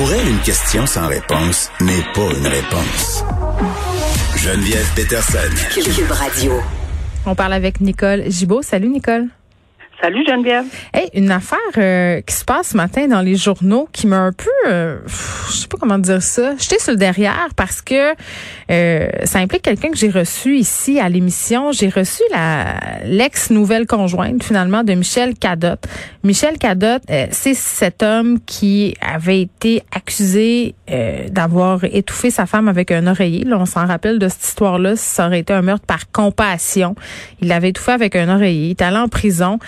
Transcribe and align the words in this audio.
Pour 0.00 0.10
elle, 0.14 0.28
une 0.30 0.40
question 0.40 0.86
sans 0.86 1.08
réponse 1.08 1.70
n'est 1.82 2.02
pas 2.14 2.32
une 2.34 2.46
réponse. 2.46 3.22
Geneviève 4.34 4.90
Peterson. 4.96 5.38
Cube 5.74 6.10
Radio. 6.10 6.52
On 7.26 7.34
parle 7.34 7.52
avec 7.52 7.82
Nicole 7.82 8.24
Gibault. 8.30 8.62
Salut 8.62 8.88
Nicole. 8.88 9.26
Salut 10.02 10.24
Geneviève. 10.26 10.64
Hey, 10.94 11.10
une 11.12 11.30
affaire 11.30 11.58
euh, 11.76 12.22
qui 12.22 12.34
se 12.34 12.46
passe 12.46 12.68
ce 12.68 12.76
matin 12.76 13.06
dans 13.06 13.20
les 13.20 13.36
journaux 13.36 13.86
qui 13.92 14.06
m'a 14.06 14.16
un 14.16 14.32
peu, 14.32 14.48
euh, 14.66 14.98
je 15.06 15.52
sais 15.52 15.68
pas 15.68 15.76
comment 15.78 15.98
dire 15.98 16.22
ça, 16.22 16.56
jeté 16.56 16.78
sur 16.78 16.92
le 16.92 16.96
derrière 16.96 17.48
parce 17.54 17.82
que 17.82 18.14
euh, 18.70 19.08
ça 19.24 19.40
implique 19.40 19.60
quelqu'un 19.60 19.90
que 19.90 19.98
j'ai 19.98 20.08
reçu 20.08 20.56
ici 20.56 20.98
à 20.98 21.10
l'émission. 21.10 21.72
J'ai 21.72 21.90
reçu 21.90 22.22
la 22.30 22.80
l'ex 23.04 23.50
nouvelle 23.50 23.86
conjointe 23.86 24.42
finalement 24.42 24.84
de 24.84 24.94
Michel 24.94 25.34
Cadotte. 25.34 25.84
Michel 26.24 26.56
Cadotte, 26.56 27.02
c'est 27.30 27.54
cet 27.54 28.02
homme 28.02 28.38
qui 28.46 28.94
avait 29.02 29.42
été 29.42 29.82
accusé 29.94 30.74
d'avoir 31.30 31.84
étouffé 31.84 32.30
sa 32.30 32.46
femme 32.46 32.68
avec 32.68 32.90
un 32.90 33.06
oreiller. 33.06 33.44
Là, 33.44 33.58
on 33.58 33.66
s'en 33.66 33.86
rappelle 33.86 34.18
de 34.18 34.28
cette 34.28 34.44
histoire-là. 34.44 34.96
Ça 34.96 35.26
aurait 35.26 35.40
été 35.40 35.52
un 35.52 35.62
meurtre 35.62 35.86
par 35.86 36.10
compassion. 36.10 36.94
Il 37.40 37.48
l'avait 37.48 37.70
étouffé 37.70 37.92
avec 37.92 38.16
un 38.16 38.28
oreiller. 38.28 38.66
Il 38.66 38.70
est 38.70 38.82
allé 38.82 38.96
en 38.96 39.08
prison. 39.08 39.58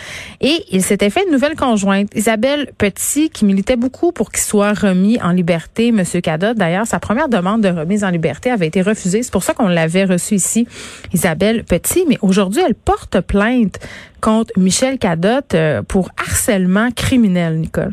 Et 0.40 0.64
il 0.70 0.82
s'était 0.82 1.10
fait 1.10 1.24
une 1.26 1.32
nouvelle 1.32 1.56
conjointe, 1.56 2.08
Isabelle 2.14 2.72
Petit, 2.78 3.30
qui 3.30 3.44
militait 3.44 3.76
beaucoup 3.76 4.12
pour 4.12 4.30
qu'il 4.30 4.42
soit 4.42 4.72
remis 4.72 5.20
en 5.20 5.30
liberté, 5.30 5.92
Monsieur 5.92 6.20
Cadotte. 6.20 6.56
D'ailleurs, 6.56 6.86
sa 6.86 6.98
première 6.98 7.28
demande 7.28 7.62
de 7.62 7.68
remise 7.68 8.04
en 8.04 8.10
liberté 8.10 8.50
avait 8.50 8.66
été 8.66 8.82
refusée. 8.82 9.22
C'est 9.22 9.32
pour 9.32 9.42
ça 9.42 9.54
qu'on 9.54 9.68
l'avait 9.68 10.04
reçu 10.04 10.34
ici, 10.34 10.66
Isabelle 11.12 11.64
Petit. 11.64 12.04
Mais 12.08 12.18
aujourd'hui, 12.22 12.62
elle 12.66 12.74
porte 12.74 13.20
plainte 13.20 13.78
contre 14.20 14.52
Michel 14.56 14.98
Cadotte 14.98 15.54
euh, 15.54 15.82
pour 15.82 16.10
harcèlement 16.16 16.90
criminel, 16.90 17.58
Nicole. 17.58 17.92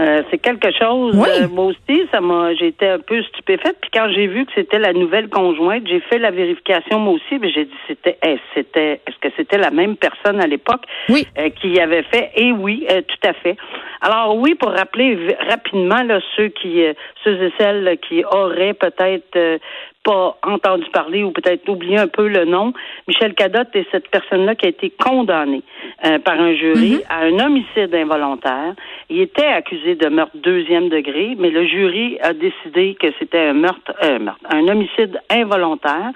Euh, 0.00 0.22
c'est 0.30 0.38
quelque 0.38 0.70
chose. 0.72 1.14
Oui. 1.16 1.28
Euh, 1.42 1.48
moi 1.48 1.66
aussi, 1.66 2.06
ça 2.10 2.20
m'a, 2.20 2.52
été 2.52 2.88
un 2.88 2.98
peu 2.98 3.22
stupéfaite. 3.22 3.76
Puis 3.80 3.90
quand 3.92 4.08
j'ai 4.14 4.26
vu 4.26 4.46
que 4.46 4.52
c'était 4.54 4.78
la 4.78 4.92
nouvelle 4.92 5.28
conjointe, 5.28 5.86
j'ai 5.86 6.00
fait 6.00 6.18
la 6.18 6.30
vérification 6.30 6.98
moi 6.98 7.14
aussi. 7.14 7.38
Mais 7.40 7.50
j'ai 7.50 7.64
dit 7.64 7.74
c'était, 7.86 8.18
c'était, 8.54 9.00
est-ce 9.06 9.18
que 9.20 9.28
c'était 9.36 9.58
la 9.58 9.70
même 9.70 9.96
personne 9.96 10.40
à 10.40 10.46
l'époque 10.46 10.82
oui. 11.08 11.26
euh, 11.38 11.50
qui 11.50 11.78
avait 11.80 12.04
fait? 12.04 12.30
Et 12.36 12.52
oui, 12.52 12.86
tout 12.88 13.28
à 13.28 13.32
fait. 13.34 13.56
Alors 14.02 14.36
oui, 14.36 14.54
pour 14.56 14.70
rappeler 14.72 15.36
rapidement 15.48 16.02
là, 16.02 16.18
ceux 16.36 16.48
qui, 16.48 16.82
ceux 17.22 17.42
et 17.42 17.52
celles 17.56 17.98
qui 18.08 18.24
auraient 18.24 18.74
peut-être 18.74 19.60
pas 20.02 20.36
entendu 20.42 20.84
parler 20.92 21.22
ou 21.22 21.30
peut-être 21.30 21.68
oublié 21.68 21.98
un 21.98 22.08
peu 22.08 22.26
le 22.28 22.44
nom. 22.44 22.72
Michel 23.06 23.34
Cadotte 23.34 23.74
est 23.74 23.86
cette 23.92 24.08
personne-là 24.08 24.54
qui 24.56 24.66
a 24.66 24.70
été 24.70 24.90
condamnée 24.90 25.62
euh, 26.04 26.18
par 26.18 26.40
un 26.40 26.54
jury 26.54 26.94
Mhm. 26.94 27.00
à 27.08 27.18
un 27.20 27.38
homicide 27.46 27.94
involontaire. 27.94 28.74
Il 29.08 29.20
était 29.20 29.46
accusé 29.46 29.94
de 29.94 30.08
meurtre 30.08 30.36
deuxième 30.36 30.88
degré, 30.88 31.36
mais 31.38 31.50
le 31.50 31.66
jury 31.66 32.18
a 32.20 32.32
décidé 32.32 32.96
que 32.98 33.08
c'était 33.18 33.46
un 33.48 33.52
meurtre, 33.52 33.92
euh, 34.02 34.18
meurtre, 34.18 34.40
un 34.52 34.66
homicide 34.68 35.20
involontaire. 35.30 36.10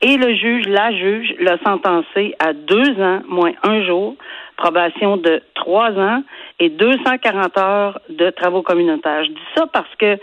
Et 0.00 0.16
le 0.16 0.34
juge, 0.34 0.66
la 0.68 0.92
juge, 0.92 1.34
l'a 1.40 1.58
sentencé 1.64 2.34
à 2.38 2.52
deux 2.52 3.00
ans 3.00 3.20
moins 3.28 3.52
un 3.62 3.82
jour, 3.84 4.14
probation 4.56 5.16
de 5.16 5.42
trois 5.54 5.90
ans 5.92 6.22
et 6.60 6.68
240 6.68 7.58
heures 7.58 8.00
de 8.08 8.30
travaux 8.30 8.62
communautaires. 8.62 9.24
Je 9.24 9.30
dis 9.30 9.48
ça 9.56 9.66
parce 9.72 9.94
que 9.96 10.18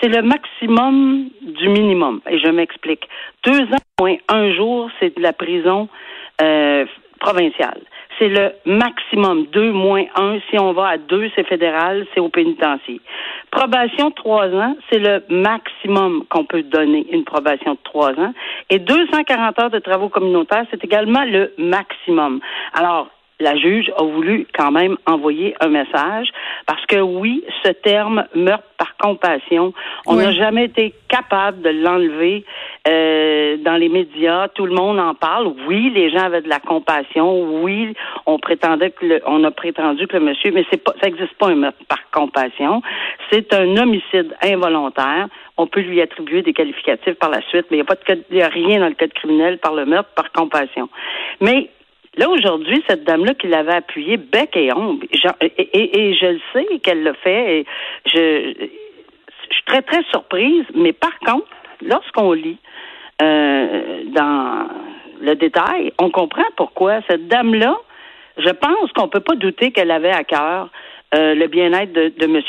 c'est 0.00 0.08
le 0.08 0.22
maximum 0.22 1.28
du 1.42 1.68
minimum. 1.68 2.20
Et 2.28 2.38
je 2.38 2.48
m'explique. 2.48 3.08
Deux 3.44 3.62
ans 3.62 3.82
moins 4.00 4.16
un 4.28 4.52
jour, 4.52 4.90
c'est 5.00 5.16
de 5.16 5.22
la 5.22 5.32
prison 5.32 5.88
euh, 6.40 6.86
provinciale. 7.20 7.80
C'est 8.18 8.28
le 8.28 8.52
maximum. 8.64 9.46
Deux 9.46 9.70
moins 9.70 10.04
un. 10.16 10.38
Si 10.50 10.58
on 10.58 10.72
va 10.72 10.88
à 10.88 10.98
deux, 10.98 11.30
c'est 11.36 11.46
fédéral, 11.46 12.06
c'est 12.12 12.20
au 12.20 12.28
pénitencier. 12.28 13.00
Probation 13.50 14.10
trois 14.10 14.48
ans, 14.48 14.76
c'est 14.90 14.98
le 14.98 15.22
maximum 15.28 16.24
qu'on 16.28 16.44
peut 16.44 16.62
donner, 16.62 17.06
une 17.12 17.24
probation 17.24 17.72
de 17.72 17.78
trois 17.84 18.10
ans. 18.18 18.34
Et 18.70 18.78
240 18.78 19.58
heures 19.60 19.70
de 19.70 19.78
travaux 19.78 20.08
communautaires, 20.08 20.64
c'est 20.70 20.84
également 20.84 21.24
le 21.24 21.54
maximum. 21.58 22.40
Alors, 22.74 23.08
la 23.40 23.56
juge 23.56 23.90
a 23.96 24.02
voulu 24.02 24.46
quand 24.52 24.70
même 24.72 24.96
envoyer 25.06 25.54
un 25.60 25.68
message 25.68 26.28
parce 26.66 26.84
que 26.86 26.96
oui, 26.98 27.44
ce 27.64 27.70
terme 27.70 28.24
meurtre 28.34 28.64
par 28.76 28.96
compassion, 28.96 29.72
on 30.06 30.16
n'a 30.16 30.28
Oui. 30.28 30.34
jamais 30.36 30.64
été 30.64 30.92
capable 31.08 31.62
de 31.62 31.70
l'enlever 31.70 32.44
euh, 32.86 33.56
dans 33.58 33.76
les 33.76 33.88
médias. 33.88 34.48
Tout 34.48 34.66
le 34.66 34.74
monde 34.74 34.98
en 35.00 35.14
parle. 35.14 35.52
Oui, 35.66 35.90
les 35.94 36.10
gens 36.10 36.24
avaient 36.24 36.42
de 36.42 36.48
la 36.48 36.60
compassion. 36.60 37.62
Oui, 37.62 37.94
on 38.26 38.38
prétendait 38.38 38.90
que 38.90 39.04
le, 39.06 39.20
on 39.26 39.42
a 39.44 39.50
prétendu 39.50 40.06
que 40.06 40.16
le 40.16 40.24
monsieur, 40.24 40.50
mais 40.52 40.64
c'est 40.70 40.82
pas, 40.82 40.92
ça 41.00 41.08
n'existe 41.08 41.34
pas 41.34 41.48
un 41.48 41.54
meurtre 41.56 41.78
par 41.88 41.98
compassion. 42.12 42.82
C'est 43.30 43.52
un 43.54 43.76
homicide 43.76 44.34
involontaire. 44.42 45.28
On 45.56 45.66
peut 45.66 45.80
lui 45.80 46.00
attribuer 46.00 46.42
des 46.42 46.52
qualificatifs 46.52 47.14
par 47.14 47.30
la 47.30 47.40
suite, 47.42 47.66
mais 47.70 47.76
il 47.78 47.80
n'y 47.80 47.82
a 47.82 47.84
pas 47.84 47.94
de 47.96 48.04
code- 48.04 48.24
il 48.30 48.36
y 48.36 48.42
a 48.42 48.48
rien 48.48 48.80
dans 48.80 48.88
le 48.88 48.94
code 48.94 49.12
criminel 49.12 49.58
par 49.58 49.74
le 49.74 49.84
meurtre 49.86 50.10
par 50.14 50.30
compassion. 50.32 50.88
Mais 51.40 51.70
Là, 52.18 52.28
aujourd'hui, 52.28 52.82
cette 52.88 53.04
dame-là 53.04 53.34
qui 53.34 53.46
l'avait 53.46 53.76
appuyé 53.76 54.16
bec 54.16 54.56
et 54.56 54.70
genre- 54.70 55.36
et, 55.40 56.14
je 56.14 56.26
le 56.26 56.40
sais 56.52 56.78
qu'elle 56.80 57.04
l'a 57.04 57.14
fait, 57.14 57.60
et 57.60 57.66
je, 58.06 58.66
suis 59.50 59.64
très, 59.66 59.82
très 59.82 60.02
surprise, 60.10 60.64
mais 60.74 60.92
par 60.92 61.16
contre, 61.20 61.46
lorsqu'on 61.80 62.32
lit 62.32 62.58
euh, 63.22 64.02
dans 64.06 64.68
le 65.20 65.36
détail, 65.36 65.92
on 66.00 66.10
comprend 66.10 66.44
pourquoi 66.56 67.00
cette 67.08 67.28
dame-là, 67.28 67.78
je 68.36 68.50
pense 68.50 68.92
qu'on 68.96 69.08
peut 69.08 69.20
pas 69.20 69.36
douter 69.36 69.70
qu'elle 69.70 69.92
avait 69.92 70.10
à 70.10 70.24
cœur 70.24 70.70
euh, 71.14 71.34
le 71.34 71.46
bien-être 71.48 71.92
de, 71.92 72.12
de 72.18 72.24
M. 72.24 72.42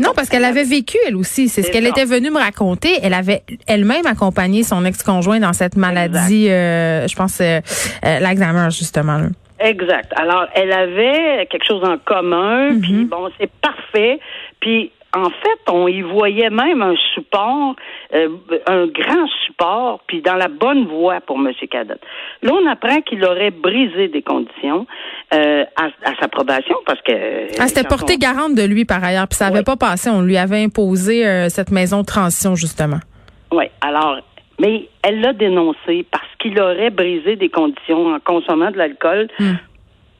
Non, 0.00 0.10
parce 0.16 0.28
qu'elle 0.30 0.44
avait 0.44 0.64
vécu, 0.64 0.96
elle 1.06 1.16
aussi. 1.16 1.48
C'est 1.48 1.62
ce 1.62 1.70
qu'elle 1.70 1.86
était 1.86 2.06
venue 2.06 2.30
me 2.30 2.38
raconter. 2.38 2.90
Elle 3.02 3.12
avait 3.14 3.42
elle-même 3.66 4.06
accompagné 4.06 4.62
son 4.62 4.84
ex-conjoint 4.84 5.40
dans 5.40 5.52
cette 5.52 5.76
maladie, 5.76 6.48
euh, 6.48 7.06
je 7.06 7.14
pense, 7.16 7.40
euh, 7.40 7.60
euh, 8.04 8.18
l'Alzheimer, 8.20 8.70
justement. 8.70 9.18
là. 9.18 9.26
Exact. 9.60 10.12
Alors, 10.16 10.46
elle 10.54 10.72
avait 10.72 11.46
quelque 11.50 11.66
chose 11.66 11.82
en 11.84 11.98
commun, 11.98 12.78
puis 12.80 13.04
bon, 13.04 13.28
c'est 13.38 13.50
parfait. 13.60 14.20
Puis, 14.60 14.92
en 15.14 15.30
fait, 15.30 15.70
on 15.72 15.88
y 15.88 16.02
voyait 16.02 16.50
même 16.50 16.82
un 16.82 16.94
support, 17.14 17.74
euh, 18.14 18.28
un 18.66 18.86
grand 18.86 19.26
support, 19.46 20.00
puis 20.06 20.20
dans 20.20 20.34
la 20.36 20.48
bonne 20.48 20.86
voie 20.86 21.20
pour 21.22 21.36
M. 21.38 21.50
Cadotte. 21.70 22.00
Là, 22.42 22.52
on 22.52 22.66
apprend 22.66 23.00
qu'il 23.00 23.24
aurait 23.24 23.50
brisé 23.50 24.08
des 24.08 24.20
conditions 24.22 24.86
euh, 25.32 25.64
à, 25.76 25.86
à 26.04 26.14
sa 26.20 26.28
probation, 26.28 26.76
parce 26.84 27.00
que... 27.02 27.56
Quand 27.56 27.88
portée 27.88 28.14
on- 28.16 28.18
garante 28.18 28.54
de 28.54 28.62
lui 28.62 28.84
par 28.84 29.02
ailleurs, 29.02 29.28
puis 29.28 29.36
ça 29.36 29.46
avait 29.46 29.58
Oui. 29.58 29.64
pas 29.64 29.76
passé. 29.76 30.10
On 30.10 30.20
lui 30.22 30.36
avait 30.36 30.62
imposé 30.62 31.26
euh, 31.26 31.48
cette 31.48 31.70
maison 31.70 32.02
de 32.02 32.06
transition, 32.06 32.54
justement. 32.54 32.98
Oui, 33.50 33.64
alors, 33.80 34.18
mais 34.60 34.88
elle 35.02 35.20
l'a 35.22 35.32
dénoncé 35.32 36.04
parce 36.10 36.28
qu'il 36.38 36.60
aurait 36.60 36.90
brisé 36.90 37.36
des 37.36 37.48
conditions 37.48 38.08
en 38.14 38.20
consommant 38.20 38.70
de 38.70 38.76
l'alcool 38.76 39.28
Hmm. 39.38 39.54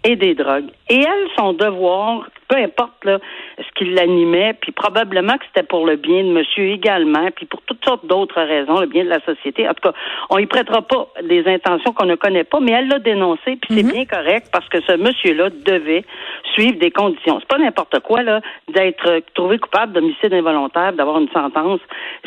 et 0.05 0.17
des 0.17 0.35
drogues. 0.35 0.71
Et 0.89 1.01
elle, 1.01 1.29
son 1.37 1.53
devoir, 1.53 2.27
peu 2.49 2.57
importe 2.57 3.05
là, 3.05 3.19
ce 3.59 3.69
qui 3.77 3.91
l'animait, 3.91 4.55
puis 4.61 4.73
probablement 4.73 5.37
que 5.37 5.45
c'était 5.47 5.67
pour 5.67 5.87
le 5.87 5.97
bien 5.97 6.25
de 6.25 6.31
monsieur 6.31 6.65
également, 6.71 7.29
puis 7.37 7.47
pour 7.47 7.61
toutes 7.63 7.85
sortes 7.85 8.07
d'autres 8.07 8.41
raisons, 8.41 8.81
le 8.81 8.87
bien 8.87 9.05
de 9.05 9.11
la 9.11 9.21
société. 9.21 9.69
En 9.69 9.75
tout 9.75 9.91
cas, 9.91 9.93
on 10.31 10.39
y 10.39 10.47
prêtera 10.47 10.83
pas 10.83 11.09
des 11.23 11.47
intentions 11.47 11.93
qu'on 11.93 12.07
ne 12.07 12.15
connaît 12.17 12.45
pas, 12.45 12.61
mais 12.61 12.73
elle 12.73 12.89
l'a 12.89 12.99
dénoncé, 12.99 13.57
puis 13.57 13.75
c'est 13.75 13.83
bien 13.83 14.05
correct 14.07 14.49
parce 14.53 14.69
que 14.69 14.81
ce 14.83 14.97
monsieur-là 14.97 15.51
devait 15.65 16.05
suivre 16.55 16.79
des 16.79 16.91
conditions. 16.91 17.39
C'est 17.41 17.49
pas 17.49 17.59
n'importe 17.59 18.01
quoi 18.01 18.23
là 18.23 18.41
d'être 18.69 19.23
trouvé 19.35 19.59
coupable 19.59 19.93
d'homicide 19.93 20.33
involontaire, 20.33 20.93
d'avoir 20.93 21.19
une 21.21 21.29
sentence. 21.29 21.81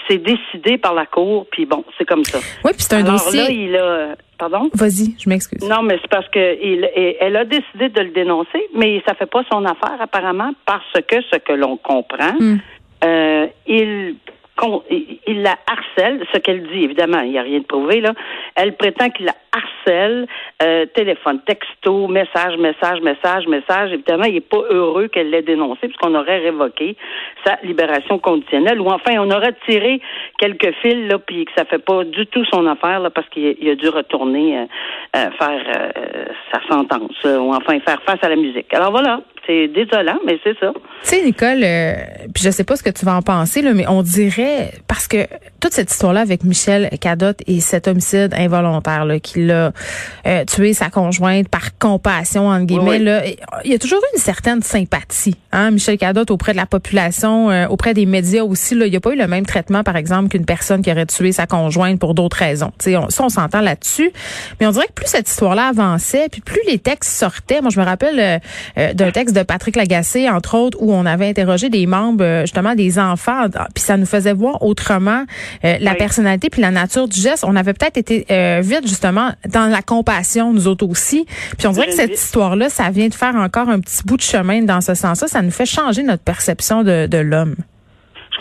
C'est 0.08 0.20
décidé 0.20 0.78
par 0.78 0.94
la 0.94 1.06
cour, 1.06 1.48
puis 1.52 1.66
bon, 1.66 1.84
c'est 1.98 2.06
comme 2.06 2.24
ça. 2.24 2.40
Oui, 2.64 2.72
puis 2.74 2.82
c'est 2.82 2.96
un 2.96 3.02
Alors 3.06 3.14
dossier. 3.14 3.42
là, 3.42 3.50
il 3.50 3.76
a, 3.76 4.16
pardon? 4.42 4.70
Vas-y, 4.74 5.16
je 5.22 5.30
m'excuse. 5.30 5.64
Non, 5.68 5.82
mais 5.84 5.98
c'est 6.02 6.10
parce 6.10 6.28
que 6.30 6.44
il, 6.72 6.90
elle 7.20 7.36
a 7.38 7.46
décidé 7.46 7.90
de 7.90 8.02
le 8.02 8.10
dénoncer, 8.12 8.62
mais 8.76 9.02
ça 9.08 9.14
fait 9.14 9.26
pas 9.36 9.44
son 9.52 9.64
affaire 9.66 9.98
apparemment 10.00 10.52
parce 10.66 10.94
que 11.10 11.18
ce 11.32 11.38
que 11.38 11.54
l'on 11.54 11.78
comprend, 11.78 12.34
Hmm. 12.40 12.58
euh, 13.04 13.48
il 13.68 14.16
il 15.28 15.42
la 15.42 15.56
harcèle, 15.68 16.26
ce 16.34 16.40
qu'elle 16.40 16.64
dit, 16.68 16.84
évidemment, 16.84 17.20
il 17.22 17.32
n'y 17.32 17.40
a 17.40 17.44
rien 17.44 17.60
de 17.60 17.66
prouvé, 17.66 18.02
là. 18.02 18.14
Elle 18.56 18.76
prétend 18.76 19.10
qu'il 19.10 19.26
la 19.26 19.36
harcèle, 19.54 20.28
euh, 20.64 20.86
téléphone, 20.88 21.42
texto, 21.46 22.08
message, 22.08 22.58
message, 22.58 23.02
message, 23.02 23.48
message. 23.48 23.92
Évidemment, 23.92 24.26
il 24.26 24.36
n'est 24.36 24.42
pas 24.42 24.64
heureux 24.70 25.08
qu'elle 25.08 25.30
l'ait 25.30 25.42
dénoncé, 25.42 25.88
puisqu'on 25.88 26.16
aurait 26.16 26.40
révoqué 26.40 26.96
sa 27.46 27.58
libération 27.64 28.20
conditionnelle, 28.20 28.80
ou 28.80 28.88
enfin, 28.88 29.16
on 29.20 29.30
aurait 29.32 29.56
tiré 29.68 30.00
quelques 30.38 30.74
fils, 30.82 31.10
là, 31.10 31.18
puis 31.20 31.46
que 31.46 31.52
ça 31.56 31.66
fait 31.66 31.84
pas 31.84 32.04
du 32.04 32.28
tout 32.28 32.46
son 32.46 32.66
affaire, 32.68 33.00
là, 33.00 33.10
parce 33.10 33.28
qu'il 33.30 33.56
il 33.60 33.70
a 33.70 33.76
dû 33.76 33.90
retourner 33.90 34.60
euh, 34.60 34.66
euh, 35.16 35.30
faire 35.32 35.92
euh, 35.96 36.26
sa 36.52 36.62
sentence, 36.68 37.16
euh, 37.26 37.38
ou 37.38 37.54
enfin 37.54 37.80
faire 37.82 38.02
face 38.04 38.24
à 38.24 38.30
la 38.30 38.36
musique. 38.36 38.74
Alors 38.74 38.92
voilà, 38.92 39.22
C'est 39.48 39.68
désolant, 39.70 40.20
mais 40.26 40.40
c'est 40.44 40.58
ça. 40.60 40.72
Tu 41.04 41.10
sais, 41.10 41.24
Nicole, 41.24 41.64
euh, 41.64 41.94
puis 42.32 42.44
je 42.44 42.52
sais 42.52 42.64
pas 42.64 42.76
ce 42.76 42.84
que 42.84 42.92
tu 42.92 43.06
vas 43.06 43.16
en 43.16 43.24
penser, 43.24 43.64
là, 43.64 43.74
mais 43.74 43.88
on 43.88 44.04
dirait, 44.04 44.72
parce 44.88 45.08
que 45.08 45.26
toute 45.60 45.74
cette 45.74 45.90
histoire-là 45.90 46.22
avec 46.22 46.44
Michel 46.44 46.90
Cadotte 47.00 47.42
et 47.48 47.60
cet 47.60 47.88
homicide 47.88 48.36
involontaire 48.36 49.06
là, 49.06 49.20
qui 49.20 49.44
l'a 49.44 49.72
euh, 50.28 50.46
tué 50.46 50.74
sa 50.74 50.92
conjointe 50.92 51.50
par 51.50 51.78
compassion, 51.80 52.50
entre 52.50 52.66
guillemets, 52.66 53.00
là, 53.00 53.24
il 53.66 53.72
y 53.72 53.74
a 53.74 53.80
toujours 53.80 54.00
eu 54.00 54.16
une 54.16 54.22
certaine 54.22 54.62
sympathie, 54.62 55.36
hein, 55.52 55.72
Michel 55.72 55.98
Cadotte, 55.98 56.30
auprès 56.30 56.52
de 56.52 56.58
la 56.58 56.68
population, 56.68 57.50
euh, 57.50 57.68
auprès 57.68 57.96
des 57.96 58.06
médias 58.06 58.44
aussi. 58.44 58.76
Là, 58.76 58.86
il 58.86 58.92
n'y 58.92 58.98
a 58.98 59.02
pas 59.02 59.12
eu 59.12 59.18
le 59.18 59.28
même 59.28 59.48
traitement, 59.48 59.82
par 59.84 59.96
exemple, 59.96 60.30
qu'une 60.30 60.46
personne 60.46 60.84
qui 60.84 60.92
aurait 60.92 61.08
tué 61.08 61.32
sa 61.32 61.48
conjointe 61.48 62.00
pour 62.00 62.14
d'autres 62.14 62.38
raisons. 62.38 62.72
sais, 62.78 62.96
on, 62.96 63.10
ça, 63.10 63.24
on 63.24 63.30
s'entend 63.30 63.62
là-dessus. 63.62 64.12
Mais 64.60 64.68
on 64.68 64.72
dirait 64.72 64.88
que 64.88 64.94
plus 64.94 65.08
cette 65.08 65.28
histoire-là 65.28 65.70
avançait, 65.70 66.28
puis 66.32 66.42
plus 66.42 66.62
les 66.68 66.78
textes 66.78 67.12
sortaient. 67.12 67.62
Moi, 67.62 67.72
je 67.72 67.80
me 67.80 67.86
rappelle 67.86 68.40
d'un 68.76 69.12
texte 69.12 69.31
de 69.34 69.44
Patrick 69.44 69.76
Lagacé, 69.76 70.30
entre 70.30 70.56
autres, 70.58 70.78
où 70.82 70.94
on 70.94 71.06
avait 71.06 71.28
interrogé 71.28 71.70
des 71.70 71.86
membres, 71.86 72.24
euh, 72.24 72.42
justement, 72.42 72.76
des 72.76 73.00
enfants, 73.00 73.48
puis 73.74 73.84
ça 73.84 73.98
nous 73.98 74.06
faisait 74.06 74.34
voir 74.34 74.64
autrement 74.64 75.26
euh, 75.66 75.78
la 75.80 75.96
personnalité 75.96 76.50
puis 76.50 76.62
la 76.62 76.72
nature 76.72 77.08
du 77.08 77.20
geste. 77.20 77.44
On 77.48 77.56
avait 77.56 77.74
peut-être 77.74 77.98
été 77.98 78.26
euh, 78.32 78.62
vite, 78.64 78.88
justement, 78.88 79.32
dans 79.50 79.68
la 79.68 79.82
compassion, 79.82 80.54
nous 80.54 80.68
autres 80.68 80.88
aussi. 80.88 81.26
Puis 81.58 81.68
on 81.68 81.72
dirait 81.72 81.88
que 81.88 81.94
cette 81.94 82.14
histoire-là, 82.14 82.70
ça 82.70 82.90
vient 82.90 83.08
de 83.08 83.14
faire 83.14 83.36
encore 83.36 83.70
un 83.70 83.80
petit 83.80 84.04
bout 84.06 84.18
de 84.18 84.22
chemin 84.22 84.62
dans 84.62 84.82
ce 84.82 84.94
sens-là. 84.94 85.28
Ça 85.28 85.42
nous 85.42 85.52
fait 85.52 85.66
changer 85.66 86.04
notre 86.04 86.24
perception 86.24 86.84
de, 86.84 87.08
de 87.08 87.18
l'homme 87.18 87.56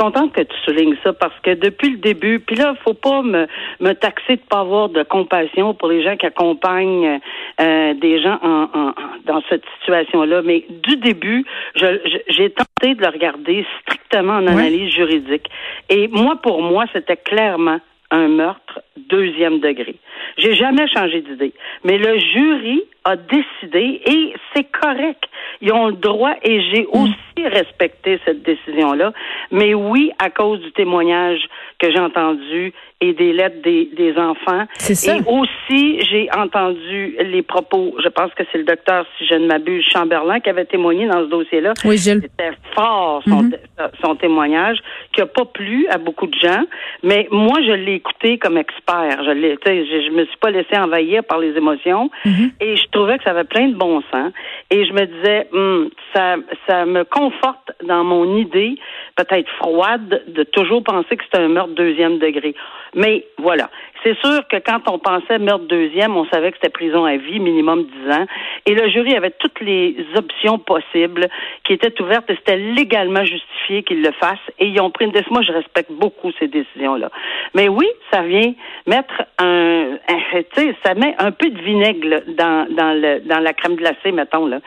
contente 0.00 0.32
que 0.32 0.41
tu 0.41 0.56
soulignes 0.64 0.97
ça 1.05 1.12
parce 1.12 1.38
que 1.43 1.50
depuis 1.50 1.91
le 1.91 1.99
début, 1.99 2.41
puis 2.41 2.56
là, 2.56 2.75
faut 2.82 2.94
pas 2.94 3.20
me, 3.23 3.47
me 3.81 3.93
taxer 3.93 4.37
de 4.37 4.43
pas 4.49 4.61
avoir 4.61 4.88
de 4.88 5.02
compassion 5.02 5.75
pour 5.75 5.88
les 5.88 6.02
gens 6.02 6.17
qui 6.17 6.25
accompagnent 6.25 7.20
euh, 7.61 7.94
des 7.94 8.23
gens 8.23 8.38
en, 8.43 8.94
dans 9.26 9.43
cette 9.50 9.64
situation-là. 9.79 10.41
Mais 10.43 10.64
du 10.70 10.97
début, 10.97 11.44
j'ai 11.75 12.50
tenté 12.50 12.94
de 12.94 13.02
le 13.02 13.08
regarder 13.08 13.67
strictement 13.82 14.35
en 14.35 14.47
analyse 14.47 14.91
juridique. 14.91 15.49
Et 15.91 16.08
moi, 16.08 16.37
pour 16.43 16.62
moi, 16.62 16.87
c'était 16.94 17.19
clairement 17.19 17.81
un 18.11 18.29
meurtre 18.29 18.81
deuxième 19.08 19.61
degré. 19.61 19.97
J'ai 20.38 20.55
jamais 20.55 20.87
changé 20.88 21.20
d'idée. 21.20 21.52
Mais 21.85 21.99
le 21.99 22.19
jury 22.19 22.82
a 23.05 23.17
décidé 23.17 24.00
et 24.05 24.35
c'est 24.55 24.70
correct. 24.70 25.25
Ils 25.61 25.73
ont 25.73 25.88
le 25.88 25.94
droit 25.94 26.35
et 26.43 26.61
j'ai 26.70 26.82
mm. 26.82 27.02
aussi 27.02 27.49
respecté 27.49 28.20
cette 28.25 28.43
décision-là. 28.43 29.12
Mais 29.50 29.75
oui, 29.75 30.11
à 30.19 30.31
cause 30.31 30.61
du 30.61 30.73
témoignage 30.73 31.41
que 31.79 31.91
j'ai 31.91 31.99
entendu 31.99 32.73
et 33.00 33.14
des 33.14 33.32
lettres 33.32 33.62
des, 33.62 33.88
des 33.97 34.14
enfants. 34.19 34.67
Ça. 34.75 35.17
Et 35.17 35.20
aussi, 35.26 36.00
j'ai 36.02 36.29
entendu 36.37 37.17
les 37.19 37.41
propos, 37.43 37.94
je 38.02 38.08
pense 38.08 38.32
que 38.35 38.43
c'est 38.52 38.58
le 38.58 38.64
docteur, 38.64 39.06
si 39.17 39.26
je 39.26 39.35
ne 39.35 39.47
m'abuse, 39.47 39.85
Chamberlain, 39.91 40.41
qui 40.41 40.50
avait 40.50 40.67
témoigné 40.67 41.06
dans 41.06 41.20
ce 41.25 41.31
dossier-là. 41.31 41.73
Oui, 41.85 41.97
Gilles. 41.97 42.20
C'était 42.23 42.52
fort, 42.75 43.23
son, 43.26 43.44
mm-hmm. 43.44 43.91
son 44.05 44.17
témoignage, 44.17 44.79
qui 45.14 45.20
n'a 45.20 45.26
pas 45.26 45.47
plu 45.47 45.87
à 45.88 45.97
beaucoup 45.97 46.26
de 46.26 46.38
gens. 46.38 46.64
Mais 47.02 47.26
moi, 47.31 47.58
je 47.67 47.73
l'ai 47.73 47.94
écouté 47.94 48.37
comme 48.37 48.58
expert. 48.58 48.90
Je, 48.91 49.57
je, 49.65 50.07
je 50.07 50.11
me 50.11 50.25
suis 50.25 50.37
pas 50.39 50.51
laissé 50.51 50.77
envahir 50.77 51.25
par 51.25 51.39
les 51.39 51.57
émotions. 51.57 52.11
Mm-hmm. 52.25 52.51
Et 52.61 52.77
je 52.77 52.87
trouvais 52.91 53.19
que 53.19 53.25
ça 53.25 53.31
avait 53.31 53.45
plein 53.45 53.69
de 53.69 53.77
bon 53.77 54.03
sens. 54.11 54.33
Et 54.71 54.85
je 54.85 54.93
me 54.93 55.07
disais, 55.07 55.49
hum, 55.53 55.91
ça, 56.15 56.37
ça 56.69 56.87
me 56.87 57.05
conforte 57.05 57.73
dans 57.85 58.05
mon 58.05 58.37
idée, 58.37 58.77
peut-être 59.17 59.49
froide, 59.59 60.23
de 60.29 60.43
toujours 60.45 60.83
penser 60.83 61.17
que 61.17 61.25
c'est 61.33 61.41
un 61.41 61.49
meurtre 61.49 61.75
deuxième 61.75 62.19
degré. 62.19 62.55
Mais 62.95 63.25
voilà. 63.39 63.71
C'est 64.02 64.19
sûr 64.19 64.47
que 64.49 64.56
quand 64.56 64.81
on 64.91 64.99
pensait 64.99 65.38
meurtre 65.38 65.67
deuxième, 65.67 66.17
on 66.17 66.25
savait 66.26 66.50
que 66.50 66.56
c'était 66.56 66.70
prison 66.73 67.05
à 67.05 67.17
vie, 67.17 67.41
minimum 67.41 67.85
10 67.85 68.12
ans. 68.12 68.26
Et 68.67 68.75
le 68.75 68.88
jury 68.88 69.14
avait 69.14 69.31
toutes 69.31 69.61
les 69.61 69.97
options 70.17 70.58
possibles 70.58 71.29
qui 71.64 71.75
étaient 71.75 72.00
ouvertes 72.00 72.29
et 72.31 72.37
c'était 72.37 72.56
légalement 72.56 73.25
justifié 73.25 73.82
qu'ils 73.82 74.02
le 74.02 74.12
fassent. 74.12 74.38
Et 74.58 74.67
ils 74.67 74.81
ont 74.81 74.91
pris 74.91 75.05
une 75.05 75.12
décision. 75.12 75.35
Moi, 75.35 75.43
je 75.43 75.52
respecte 75.52 75.93
beaucoup 75.93 76.31
ces 76.38 76.49
décisions-là. 76.49 77.11
Mais 77.55 77.69
oui, 77.69 77.87
ça 78.12 78.23
vient 78.23 78.52
mettre 78.87 79.23
un, 79.38 79.99
tu 80.35 80.44
sais, 80.55 80.75
ça 80.85 80.94
met 80.94 81.14
un 81.19 81.32
peu 81.32 81.50
de 81.50 81.61
vinaigre 81.61 82.23
dans, 82.29 83.43
la 83.43 83.52
crème 83.52 83.76
glacée, 83.76 84.12
mettons. 84.12 84.47
Là. 84.47 84.61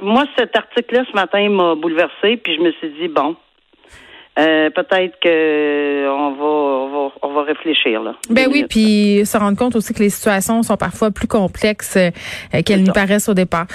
moi, 0.00 0.24
cet 0.36 0.56
article-là, 0.56 1.04
ce 1.10 1.14
matin, 1.14 1.48
m'a 1.48 1.74
bouleversé, 1.74 2.36
puis 2.36 2.56
je 2.56 2.60
me 2.60 2.72
suis 2.72 2.90
dit, 3.00 3.08
bon, 3.08 3.36
euh, 4.38 4.70
peut-être 4.70 5.20
que 5.20 6.08
on 6.08 6.30
va, 6.32 6.44
on 6.44 6.88
va, 6.88 7.12
on 7.22 7.28
va 7.34 7.41
réfléchir 7.52 8.02
là. 8.02 8.14
Ben 8.30 8.48
oui, 8.50 8.64
puis 8.68 9.22
se 9.24 9.36
rendre 9.36 9.56
compte 9.56 9.76
aussi 9.76 9.92
que 9.92 10.02
les 10.02 10.10
situations 10.10 10.62
sont 10.62 10.76
parfois 10.76 11.10
plus 11.10 11.28
complexes 11.28 11.96
euh, 11.96 12.10
qu'elles 12.62 12.82
nous 12.82 12.92
paraissent 12.92 13.28
au 13.28 13.34
départ. 13.34 13.66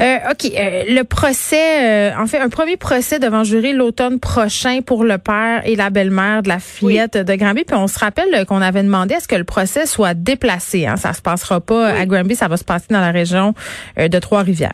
Euh, 0.00 0.16
ok, 0.30 0.52
euh, 0.56 0.84
le 0.88 1.02
procès, 1.02 2.14
en 2.14 2.26
fait, 2.26 2.38
un 2.38 2.48
premier 2.48 2.76
procès 2.76 3.18
devant 3.18 3.44
jury 3.44 3.72
l'automne 3.72 4.20
prochain 4.20 4.80
pour 4.84 5.04
le 5.04 5.18
père 5.18 5.62
et 5.64 5.76
la 5.76 5.90
belle-mère 5.90 6.42
de 6.42 6.48
la 6.48 6.58
fillette 6.58 7.16
de 7.16 7.34
Granby. 7.34 7.64
Puis 7.64 7.76
on 7.76 7.86
se 7.86 7.98
rappelle 7.98 8.46
qu'on 8.46 8.62
avait 8.62 8.82
demandé 8.82 9.14
à 9.14 9.20
ce 9.20 9.28
que 9.28 9.36
le 9.36 9.44
procès 9.44 9.86
soit 9.86 10.14
déplacé. 10.14 10.86
Hein, 10.86 10.96
ça 10.96 11.12
se 11.12 11.22
passera 11.22 11.60
pas 11.60 11.88
à 11.88 12.06
Granby, 12.06 12.34
ça 12.34 12.48
va 12.48 12.56
se 12.56 12.64
passer 12.64 12.86
dans 12.90 13.00
la 13.00 13.10
région 13.10 13.54
de 13.96 14.18
Trois-Rivières. 14.18 14.72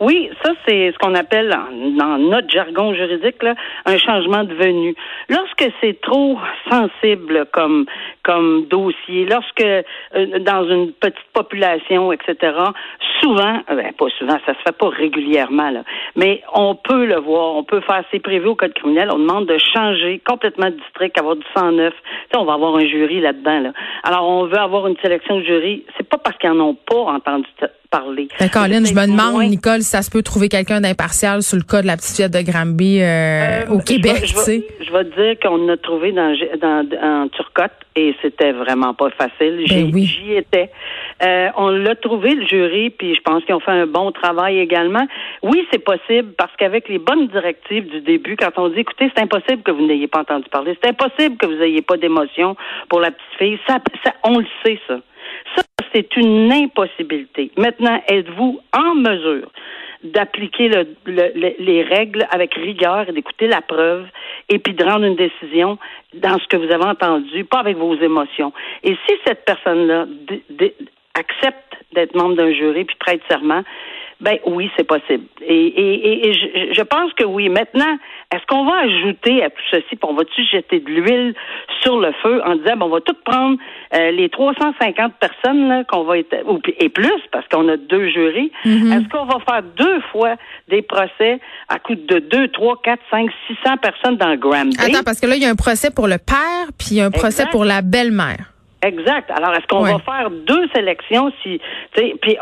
Oui, 0.00 0.30
ça 0.42 0.52
c'est 0.66 0.92
ce 0.92 0.98
qu'on 0.98 1.14
appelle 1.14 1.50
dans 1.98 2.18
notre 2.18 2.50
jargon 2.50 2.94
juridique 2.94 3.42
là, 3.42 3.54
un 3.84 3.98
changement 3.98 4.44
de 4.44 4.54
venue. 4.54 4.94
Lorsque 5.28 5.64
c'est 5.80 6.00
trop 6.00 6.38
sensible 6.70 7.46
comme 7.52 7.86
comme 8.22 8.66
dossier, 8.66 9.24
lorsque 9.26 9.62
euh, 9.62 10.38
dans 10.40 10.68
une 10.68 10.92
petite 10.92 11.16
population, 11.32 12.12
etc. 12.12 12.52
Souvent, 13.20 13.62
euh, 13.70 13.76
ben, 13.76 13.92
pas 13.92 14.08
souvent, 14.18 14.36
ça 14.44 14.54
se 14.54 14.62
fait 14.66 14.76
pas 14.76 14.88
régulièrement 14.88 15.70
là, 15.70 15.82
mais 16.16 16.42
on 16.52 16.74
peut 16.74 17.06
le 17.06 17.16
voir, 17.20 17.54
on 17.54 17.64
peut 17.64 17.80
faire 17.80 18.02
c'est 18.10 18.20
prévu 18.20 18.48
au 18.48 18.54
code 18.54 18.74
criminel. 18.74 19.10
On 19.12 19.18
demande 19.18 19.46
de 19.46 19.58
changer 19.74 20.20
complètement 20.26 20.66
de 20.66 20.76
district, 20.76 21.18
avoir 21.18 21.36
du 21.36 21.46
109. 21.56 21.94
on 22.34 22.44
va 22.44 22.54
avoir 22.54 22.76
un 22.76 22.86
jury 22.86 23.20
là-dedans 23.20 23.60
là. 23.60 23.72
Alors 24.02 24.28
on 24.28 24.46
veut 24.46 24.58
avoir 24.58 24.86
une 24.86 24.96
sélection 24.98 25.38
de 25.38 25.44
jury. 25.44 25.84
C'est 25.96 26.08
pas 26.08 26.18
parce 26.18 26.36
qu'ils 26.38 26.50
en 26.50 26.60
ont 26.60 26.74
pas 26.74 26.96
entendu 26.96 27.46
parler. 27.98 28.28
Lynn, 28.40 28.86
je 28.86 28.94
me 28.94 29.06
demande, 29.06 29.48
Nicole, 29.48 29.80
si 29.80 29.90
ça 29.90 30.02
se 30.02 30.10
peut 30.10 30.22
trouver 30.22 30.48
quelqu'un 30.48 30.80
d'impartial 30.80 31.42
sur 31.42 31.56
le 31.56 31.62
cas 31.62 31.82
de 31.82 31.86
la 31.86 31.96
petite 31.96 32.16
fille 32.16 32.30
de 32.30 32.50
Granby 32.50 33.00
euh, 33.00 33.04
euh, 33.04 33.74
au 33.74 33.78
Québec, 33.78 34.24
je 34.26 34.34
vais, 34.34 34.66
je 34.80 34.92
vais, 34.92 35.04
te 35.04 35.20
dire 35.20 35.38
qu'on 35.40 35.68
a 35.68 35.76
trouvé 35.76 36.12
dans, 36.12 36.34
dans, 36.60 36.86
en 37.02 37.28
Turcotte 37.28 37.72
et 37.94 38.14
c'était 38.20 38.52
vraiment 38.52 38.92
pas 38.92 39.10
facile. 39.10 39.64
Ben 39.68 39.90
j'y 39.96 40.34
étais. 40.34 40.70
Euh, 41.22 41.48
on 41.56 41.70
l'a 41.70 41.94
trouvé, 41.94 42.34
le 42.34 42.46
jury, 42.46 42.90
puis 42.90 43.14
je 43.14 43.20
pense 43.22 43.42
qu'ils 43.44 43.54
ont 43.54 43.60
fait 43.60 43.70
un 43.70 43.86
bon 43.86 44.12
travail 44.12 44.58
également. 44.58 45.06
Oui, 45.42 45.66
c'est 45.72 45.82
possible 45.82 46.32
parce 46.36 46.54
qu'avec 46.56 46.88
les 46.88 46.98
bonnes 46.98 47.28
directives 47.28 47.88
du 47.88 48.02
début, 48.02 48.36
quand 48.36 48.52
on 48.58 48.68
dit, 48.68 48.80
écoutez, 48.80 49.10
c'est 49.14 49.22
impossible 49.22 49.62
que 49.62 49.70
vous 49.70 49.86
n'ayez 49.86 50.08
pas 50.08 50.20
entendu 50.20 50.44
parler, 50.50 50.76
c'est 50.82 50.90
impossible 50.90 51.36
que 51.38 51.46
vous 51.46 51.56
n'ayez 51.56 51.82
pas 51.82 51.96
d'émotion 51.96 52.56
pour 52.90 53.00
la 53.00 53.10
petite 53.10 53.38
fille, 53.38 53.58
ça, 53.66 53.78
ça, 54.04 54.12
on 54.24 54.38
le 54.38 54.46
sait, 54.62 54.78
ça. 54.86 54.98
C'est 55.96 56.14
une 56.18 56.52
impossibilité. 56.52 57.50
Maintenant, 57.56 58.02
êtes-vous 58.06 58.60
en 58.76 58.94
mesure 58.96 59.50
d'appliquer 60.04 60.70
les 61.06 61.82
règles 61.84 62.26
avec 62.30 62.52
rigueur 62.52 63.08
et 63.08 63.12
d'écouter 63.12 63.46
la 63.46 63.62
preuve 63.62 64.04
et 64.50 64.58
puis 64.58 64.74
de 64.74 64.84
rendre 64.84 65.06
une 65.06 65.16
décision 65.16 65.78
dans 66.12 66.38
ce 66.38 66.46
que 66.48 66.58
vous 66.58 66.70
avez 66.70 66.84
entendu, 66.84 67.46
pas 67.46 67.60
avec 67.60 67.78
vos 67.78 67.96
émotions? 67.96 68.52
Et 68.84 68.94
si 69.06 69.14
cette 69.26 69.46
personne-là 69.46 70.04
accepte 71.14 71.78
d'être 71.94 72.14
membre 72.14 72.36
d'un 72.36 72.52
jury 72.52 72.84
puis 72.84 72.96
prête 73.00 73.22
serment, 73.30 73.62
ben 74.20 74.38
oui, 74.46 74.70
c'est 74.76 74.86
possible. 74.86 75.24
Et, 75.42 75.66
et, 75.66 76.28
et, 76.28 76.32
je, 76.32 76.74
je, 76.74 76.82
pense 76.82 77.12
que 77.12 77.24
oui. 77.24 77.50
Maintenant, 77.50 77.98
est-ce 78.34 78.46
qu'on 78.46 78.64
va 78.64 78.78
ajouter 78.78 79.44
à 79.44 79.50
tout 79.50 79.62
ceci, 79.70 79.84
puis 79.90 79.98
on 80.04 80.14
va-tu 80.14 80.42
jeter 80.50 80.80
de 80.80 80.88
l'huile 80.88 81.34
sur 81.82 82.00
le 82.00 82.12
feu 82.22 82.40
en 82.44 82.56
disant, 82.56 82.76
bon, 82.78 82.86
on 82.86 82.88
va 82.88 83.00
tout 83.02 83.16
prendre 83.24 83.58
euh, 83.94 84.10
les 84.12 84.30
350 84.30 85.12
personnes 85.20 85.68
là, 85.68 85.84
qu'on 85.84 86.04
va 86.04 86.18
être, 86.18 86.34
et 86.78 86.88
plus, 86.88 87.20
parce 87.30 87.46
qu'on 87.48 87.68
a 87.68 87.76
deux 87.76 88.08
jurys. 88.08 88.50
Mm-hmm. 88.64 88.92
Est-ce 88.92 89.08
qu'on 89.10 89.26
va 89.26 89.38
faire 89.46 89.62
deux 89.62 90.00
fois 90.12 90.36
des 90.68 90.80
procès 90.80 91.38
à 91.68 91.78
coût 91.78 91.94
de 91.94 92.18
2, 92.18 92.48
3, 92.48 92.80
4, 92.82 93.00
5, 93.10 93.30
600 93.48 93.76
personnes 93.76 94.16
dans 94.16 94.30
le 94.30 94.38
Granby? 94.38 94.76
Attends, 94.78 95.04
parce 95.04 95.20
que 95.20 95.26
là, 95.26 95.36
il 95.36 95.42
y 95.42 95.46
a 95.46 95.50
un 95.50 95.56
procès 95.56 95.90
pour 95.90 96.08
le 96.08 96.16
père, 96.16 96.72
puis 96.78 96.88
il 96.92 96.96
y 96.96 97.00
a 97.02 97.04
un 97.04 97.10
procès 97.10 97.44
pour 97.50 97.66
la 97.66 97.82
belle-mère. 97.82 98.55
Exact. 98.82 99.30
Alors, 99.30 99.52
est-ce 99.54 99.66
qu'on 99.66 99.80
va 99.80 99.98
faire 99.98 100.30
deux 100.30 100.68
sélections 100.74 101.32
si, 101.42 101.60
puis 101.94 102.36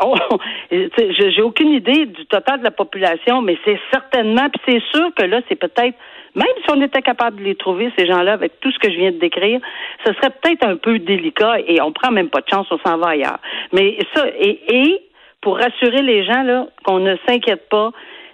j'ai 0.71 1.41
aucune 1.41 1.69
idée 1.69 2.05
du 2.05 2.25
total 2.25 2.59
de 2.59 2.63
la 2.63 2.71
population, 2.71 3.41
mais 3.41 3.57
c'est 3.63 3.79
certainement, 3.91 4.47
puis 4.49 4.61
c'est 4.67 4.97
sûr 4.97 5.13
que 5.15 5.23
là, 5.23 5.41
c'est 5.47 5.55
peut-être, 5.55 5.95
même 6.35 6.47
si 6.63 6.71
on 6.71 6.81
était 6.81 7.01
capable 7.01 7.37
de 7.37 7.43
les 7.43 7.55
trouver, 7.55 7.91
ces 7.97 8.05
gens-là, 8.05 8.33
avec 8.33 8.59
tout 8.59 8.71
ce 8.71 8.79
que 8.79 8.91
je 8.91 8.97
viens 8.97 9.11
de 9.11 9.17
décrire, 9.17 9.61
ce 10.05 10.13
serait 10.13 10.29
peut-être 10.29 10.65
un 10.65 10.75
peu 10.75 10.99
délicat 10.99 11.59
et 11.65 11.81
on 11.81 11.93
prend 11.93 12.11
même 12.11 12.29
pas 12.29 12.41
de 12.41 12.49
chance, 12.49 12.67
on 12.69 12.79
s'en 12.79 12.97
va 12.97 13.09
ailleurs. 13.09 13.39
Mais 13.71 13.97
ça, 14.13 14.25
et, 14.37 14.59
et 14.67 15.01
pour 15.41 15.57
rassurer 15.57 16.01
les 16.01 16.25
gens, 16.25 16.43
là, 16.43 16.67
qu'on 16.83 16.99
ne 16.99 17.15
s'inquiète 17.27 17.69
pas, 17.69 17.91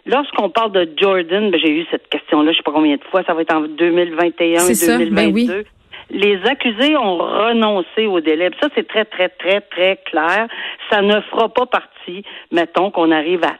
Lorsqu'on 0.07 0.49
parle 0.49 0.71
de 0.71 0.89
Jordan, 0.97 1.51
ben, 1.51 1.59
j'ai 1.63 1.69
eu 1.69 1.85
cette 1.91 2.09
question-là, 2.09 2.51
je 2.53 2.57
sais 2.57 2.63
pas 2.63 2.71
combien 2.71 2.95
de 2.95 3.03
fois, 3.11 3.21
ça 3.23 3.35
va 3.35 3.43
être 3.43 3.53
en 3.53 3.61
2021 3.61 4.67
et 4.67 4.87
2022 4.97 5.63
les 6.11 6.39
accusés 6.45 6.95
ont 6.97 7.17
renoncé 7.17 8.05
au 8.05 8.19
délai. 8.19 8.49
Ça, 8.61 8.67
c'est 8.75 8.87
très, 8.87 9.05
très, 9.05 9.29
très, 9.29 9.61
très 9.61 9.97
clair. 10.05 10.47
Ça 10.89 11.01
ne 11.01 11.19
fera 11.21 11.49
pas 11.49 11.65
partie, 11.65 12.23
mettons, 12.51 12.91
qu'on 12.91 13.11
arrive 13.11 13.43
à 13.43 13.55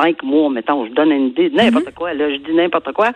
35 0.00 0.10
cinq 0.10 0.22
mois, 0.22 0.50
mettons, 0.50 0.86
je 0.86 0.92
donne 0.92 1.12
une 1.12 1.28
idée, 1.28 1.50
n'importe 1.50 1.94
quoi, 1.94 2.14
là, 2.14 2.30
je 2.30 2.36
dis 2.36 2.54
n'importe 2.54 2.92
quoi. 2.92 3.10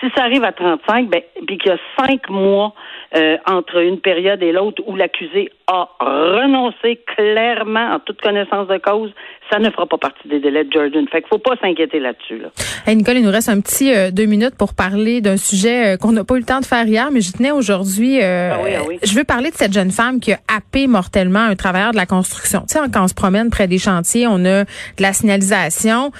Si 0.00 0.06
ça 0.16 0.24
arrive 0.24 0.44
à 0.44 0.52
35, 0.52 1.08
ben, 1.08 1.22
puis 1.46 1.58
qu'il 1.58 1.70
y 1.70 1.74
a 1.74 1.78
cinq 1.98 2.28
mois 2.28 2.74
euh, 3.16 3.36
entre 3.46 3.76
une 3.82 4.00
période 4.00 4.42
et 4.42 4.52
l'autre 4.52 4.82
où 4.86 4.96
l'accusé 4.96 5.50
a 5.66 5.88
renoncé 6.00 7.00
clairement 7.16 7.94
en 7.94 7.98
toute 8.00 8.20
connaissance 8.20 8.68
de 8.68 8.76
cause, 8.78 9.12
ça 9.50 9.58
ne 9.58 9.70
fera 9.70 9.86
pas 9.86 9.98
partie 9.98 10.28
des 10.28 10.40
délais 10.40 10.64
de 10.64 10.72
Jordan. 10.72 11.06
Fait 11.08 11.20
qu'il 11.20 11.28
faut 11.28 11.38
pas 11.38 11.54
s'inquiéter 11.62 12.00
là-dessus. 12.00 12.38
Là. 12.38 12.48
Hey 12.86 12.96
Nicole, 12.96 13.16
il 13.16 13.24
nous 13.24 13.30
reste 13.30 13.48
un 13.48 13.60
petit 13.60 13.94
euh, 13.94 14.10
deux 14.10 14.26
minutes 14.26 14.56
pour 14.58 14.74
parler 14.74 15.20
d'un 15.20 15.36
sujet 15.36 15.94
euh, 15.94 15.96
qu'on 15.96 16.12
n'a 16.12 16.24
pas 16.24 16.34
eu 16.34 16.40
le 16.40 16.44
temps 16.44 16.60
de 16.60 16.66
faire 16.66 16.86
hier, 16.86 17.10
mais 17.12 17.20
je 17.20 17.32
tenais 17.32 17.52
aujourd'hui. 17.52 18.20
Ah 18.20 18.58
oui, 18.62 18.70
ah 18.76 18.82
oui. 18.86 18.98
Je 19.02 19.14
veux 19.14 19.24
parler 19.24 19.50
de 19.50 19.56
cette 19.56 19.72
jeune 19.72 19.90
femme 19.90 20.20
qui 20.20 20.32
a 20.32 20.38
happé 20.54 20.86
mortellement 20.86 21.40
un 21.40 21.56
travailleur 21.56 21.92
de 21.92 21.96
la 21.96 22.06
construction. 22.06 22.60
Tu 22.68 22.78
sais, 22.78 22.80
quand 22.92 23.04
on 23.04 23.08
se 23.08 23.14
promène 23.14 23.48
près 23.50 23.68
des 23.68 23.78
chantiers, 23.78 24.26
on 24.26 24.44
a 24.44 24.64
de 24.64 25.02
la 25.02 25.12
signalisation. 25.12 26.10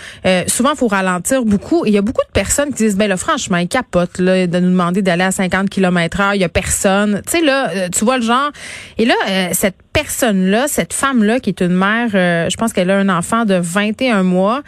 Souvent, 0.47 0.73
il 0.73 0.77
faut 0.77 0.89
ralentir 0.89 1.45
beaucoup. 1.45 1.85
Il 1.87 1.93
y 1.93 1.99
a 1.99 2.03
beaucoup 2.03 2.25
de 2.27 2.33
personnes 2.33 2.71
qui 2.71 2.85
disent, 2.85 2.97
ben 2.97 3.09
là, 3.09 3.17
franchement, 3.17 3.59
il 3.59 3.69
capote 3.69 4.19
là, 4.19 4.47
de 4.47 4.59
nous 4.59 4.71
demander 4.71 5.03
d'aller 5.03 5.25
à 5.25 5.31
50 5.31 5.71
km 5.71 6.21
heure. 6.21 6.35
Il 6.35 6.41
y 6.41 6.45
a 6.45 6.49
personne. 6.49 7.23
Tu 7.27 7.39
sais, 7.39 7.45
là, 7.45 7.89
tu 7.91 8.05
vois 8.05 8.19
le 8.19 8.23
genre. 8.23 8.51
Et 8.99 9.05
là, 9.05 9.15
euh, 9.29 9.49
cette 9.53 9.77
personne-là, 9.95 10.67
cette 10.69 10.93
femme-là, 10.93 11.41
qui 11.41 11.51
est 11.51 11.63
une 11.63 11.75
mère, 11.75 12.11
euh, 12.15 12.51
je 12.51 12.57
pense 12.57 12.73
qu'elle 12.73 12.91
a 12.91 12.99
un 12.99 13.09
enfant 13.09 13.45
de 13.45 13.55
21 13.55 14.25
mois, 14.25 14.63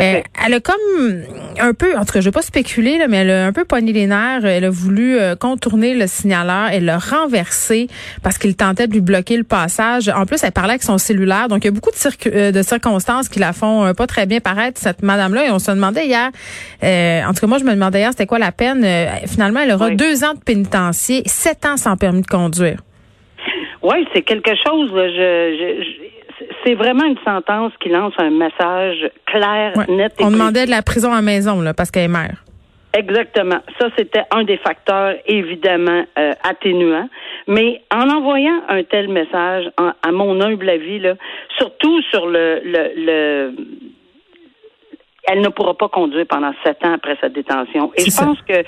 euh, 0.00 0.20
elle 0.44 0.54
a 0.54 0.60
comme 0.60 1.24
un 1.60 1.74
peu, 1.74 1.96
en 1.96 2.04
tout 2.04 2.12
cas, 2.12 2.20
je 2.20 2.24
vais 2.24 2.32
pas 2.32 2.42
spéculer, 2.42 2.98
là, 2.98 3.06
mais 3.06 3.18
elle 3.18 3.30
a 3.30 3.46
un 3.46 3.52
peu 3.52 3.64
pogné 3.64 3.92
les 3.92 4.06
nerfs. 4.06 4.44
Elle 4.44 4.64
a 4.64 4.70
voulu 4.70 5.18
contourner 5.38 5.94
le 5.94 6.06
signaleur. 6.06 6.68
Elle 6.72 6.86
l'a 6.86 6.98
renversé 6.98 7.88
parce 8.22 8.38
qu'il 8.38 8.56
tentait 8.56 8.86
de 8.86 8.92
lui 8.92 9.02
bloquer 9.02 9.36
le 9.36 9.44
passage. 9.44 10.08
En 10.08 10.24
plus, 10.24 10.42
elle 10.42 10.52
parlait 10.52 10.72
avec 10.72 10.82
son 10.82 10.96
cellulaire. 10.96 11.48
Donc, 11.48 11.64
il 11.64 11.66
y 11.66 11.68
a 11.68 11.72
beaucoup 11.72 11.90
de, 11.90 12.50
de 12.50 12.62
circonstances 12.62 13.28
qui 13.28 13.38
la 13.38 13.52
font 13.52 13.92
pas 13.94 14.06
très 14.06 14.24
bien 14.24 14.40
paraître, 14.40 14.80
cette 14.80 15.02
madame-là. 15.02 15.46
Et 15.46 15.50
on 15.50 15.58
se 15.58 15.70
demandait 15.70 16.06
hier, 16.06 16.30
en 16.82 17.34
tout 17.34 17.40
cas, 17.40 17.46
moi, 17.46 17.58
je 17.58 17.64
me 17.64 17.72
demandais 17.72 18.00
hier, 18.00 18.10
c'était 18.10 18.26
quoi 18.26 18.38
la 18.38 18.52
peine? 18.52 18.86
finalement, 19.26 19.60
elle 19.60 19.72
aura 19.72 19.90
deux 19.90 20.24
ans 20.24 20.34
de 20.34 20.40
pénitencier, 20.40 21.22
sept 21.26 21.66
ans 21.66 21.76
sans 21.76 21.96
permis 21.96 22.22
de 22.22 22.26
conduire. 22.26 22.82
Oui, 23.82 24.06
c'est 24.14 24.22
quelque 24.22 24.52
chose. 24.66 24.90
Je, 24.92 25.56
je, 25.58 26.44
c'est 26.64 26.74
vraiment 26.74 27.04
une 27.04 27.18
sentence 27.24 27.72
qui 27.80 27.88
lance 27.88 28.14
un 28.18 28.30
message 28.30 29.10
clair, 29.26 29.72
net 29.88 30.12
et 30.18 30.24
On 30.24 30.30
demandait 30.30 30.66
de 30.66 30.70
la 30.70 30.82
prison 30.82 31.12
à 31.12 31.22
maison, 31.22 31.60
là, 31.60 31.74
parce 31.74 31.90
qu'elle 31.90 32.04
est 32.04 32.08
mère. 32.08 32.44
Exactement. 32.92 33.60
Ça, 33.78 33.88
c'était 33.96 34.24
un 34.32 34.42
des 34.42 34.56
facteurs 34.56 35.14
évidemment 35.26 36.04
euh, 36.18 36.32
atténuants. 36.42 37.08
Mais 37.46 37.82
en 37.94 38.08
envoyant 38.08 38.60
un 38.68 38.82
tel 38.82 39.08
message, 39.08 39.70
à 39.76 40.12
mon 40.12 40.40
humble 40.40 40.68
avis, 40.68 40.98
là, 40.98 41.14
surtout 41.56 42.02
sur 42.10 42.26
le, 42.26 42.60
le, 42.64 42.92
le 42.96 43.54
elle 45.30 45.42
ne 45.42 45.48
pourra 45.48 45.74
pas 45.74 45.88
conduire 45.88 46.26
pendant 46.26 46.52
sept 46.64 46.84
ans 46.84 46.92
après 46.94 47.16
sa 47.20 47.28
détention. 47.28 47.92
Et 47.96 48.10
je 48.10 48.16
pense 48.16 48.40
que 48.42 48.64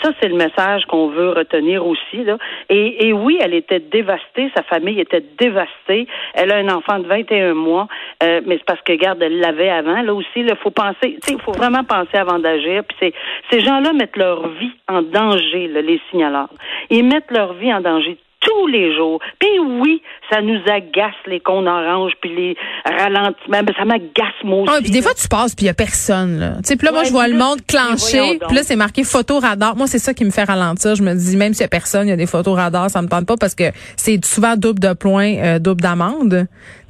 ça, 0.00 0.10
c'est 0.20 0.28
le 0.28 0.36
message 0.36 0.84
qu'on 0.86 1.08
veut 1.08 1.30
retenir 1.30 1.84
aussi. 1.84 2.22
Là. 2.24 2.38
Et, 2.68 3.08
et, 3.08 3.12
oui, 3.12 3.38
elle 3.40 3.54
était 3.54 3.80
dévastée, 3.80 4.50
sa 4.54 4.62
famille 4.62 5.00
était 5.00 5.24
dévastée. 5.38 6.06
Elle 6.34 6.52
a 6.52 6.56
un 6.56 6.68
enfant 6.68 7.00
de 7.00 7.08
21 7.08 7.54
mois, 7.54 7.88
euh, 8.22 8.40
mais 8.46 8.58
c'est 8.58 8.64
parce 8.64 8.80
que, 8.82 8.92
garde, 8.92 9.22
elle 9.22 9.40
l'avait 9.40 9.70
avant. 9.70 10.02
Là 10.02 10.14
aussi, 10.14 10.28
il 10.36 10.56
faut 10.62 10.70
penser, 10.70 11.18
il 11.28 11.40
faut 11.40 11.52
vraiment 11.52 11.82
penser 11.82 12.16
avant 12.16 12.38
d'agir. 12.38 12.84
Puis 12.84 13.12
ces 13.50 13.60
gens-là 13.60 13.92
mettent 13.92 14.16
leur 14.16 14.46
vie 14.48 14.72
en 14.88 15.02
danger, 15.02 15.66
là, 15.66 15.80
les 15.80 16.00
signaleurs. 16.10 16.50
Ils 16.90 17.04
mettent 17.04 17.32
leur 17.32 17.54
vie 17.54 17.74
en 17.74 17.80
danger 17.80 18.18
tous 18.44 18.66
les 18.66 18.94
jours. 18.94 19.20
Puis 19.38 19.58
oui, 19.58 20.02
ça 20.30 20.40
nous 20.40 20.60
agace 20.66 21.14
les 21.26 21.40
cons 21.40 21.66
orange 21.66 22.12
puis 22.20 22.34
les 22.34 22.56
ralentissements, 22.96 23.62
mais 23.66 23.72
ça 23.76 23.84
m'agace 23.84 24.44
moi 24.44 24.62
aussi. 24.62 24.72
Ah, 24.74 24.78
puis 24.80 24.90
des 24.90 25.02
fois 25.02 25.12
tu 25.14 25.28
passes 25.28 25.54
puis 25.54 25.64
il 25.64 25.68
y 25.68 25.70
a 25.70 25.74
personne 25.74 26.38
là. 26.38 26.52
Puis 26.62 26.78
là 26.82 26.92
moi 26.92 27.04
je 27.04 27.10
vois 27.10 27.28
le 27.28 27.36
monde 27.36 27.64
clencher, 27.66 28.38
puis 28.46 28.56
là 28.56 28.62
c'est 28.62 28.76
marqué 28.76 29.04
photo 29.04 29.38
radar. 29.38 29.76
Moi 29.76 29.86
c'est 29.86 29.98
ça 29.98 30.14
qui 30.14 30.24
me 30.24 30.30
fait 30.30 30.44
ralentir, 30.44 30.94
je 30.94 31.02
me 31.02 31.14
dis 31.14 31.36
même 31.36 31.54
s'il 31.54 31.62
y 31.62 31.64
a 31.64 31.68
personne, 31.68 32.06
il 32.06 32.10
y 32.10 32.14
a 32.14 32.16
des 32.16 32.26
photos 32.26 32.56
radar, 32.56 32.90
ça 32.90 33.02
me 33.02 33.08
tente 33.08 33.26
pas 33.26 33.36
parce 33.36 33.54
que 33.54 33.72
c'est 33.96 34.24
souvent 34.24 34.56
double 34.56 34.80
de 34.80 34.92
points, 34.92 35.36
euh, 35.36 35.58
double 35.58 35.80
d'amende. 35.80 36.46